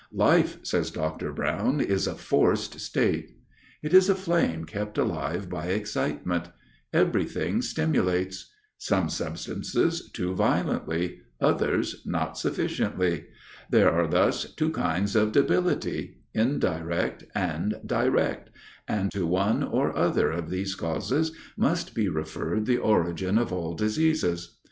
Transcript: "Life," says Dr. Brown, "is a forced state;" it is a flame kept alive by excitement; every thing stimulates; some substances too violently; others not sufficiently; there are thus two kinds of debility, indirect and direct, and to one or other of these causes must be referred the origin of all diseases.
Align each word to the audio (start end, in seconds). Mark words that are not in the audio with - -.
"Life," 0.17 0.57
says 0.63 0.89
Dr. 0.89 1.31
Brown, 1.31 1.79
"is 1.79 2.07
a 2.07 2.15
forced 2.15 2.79
state;" 2.79 3.37
it 3.83 3.93
is 3.93 4.09
a 4.09 4.15
flame 4.15 4.65
kept 4.65 4.97
alive 4.97 5.47
by 5.47 5.67
excitement; 5.67 6.45
every 6.91 7.23
thing 7.25 7.61
stimulates; 7.61 8.51
some 8.79 9.09
substances 9.09 10.09
too 10.11 10.33
violently; 10.33 11.21
others 11.39 12.01
not 12.03 12.35
sufficiently; 12.35 13.25
there 13.69 13.91
are 13.91 14.07
thus 14.07 14.51
two 14.55 14.71
kinds 14.71 15.15
of 15.15 15.31
debility, 15.33 16.17
indirect 16.33 17.25
and 17.35 17.79
direct, 17.85 18.49
and 18.87 19.11
to 19.11 19.27
one 19.27 19.61
or 19.61 19.95
other 19.95 20.31
of 20.31 20.49
these 20.49 20.73
causes 20.73 21.31
must 21.55 21.93
be 21.93 22.09
referred 22.09 22.65
the 22.65 22.77
origin 22.79 23.37
of 23.37 23.53
all 23.53 23.75
diseases. 23.75 24.57